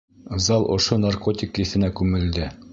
[0.45, 2.53] Зал ошо наркотик еҫенә күмелде.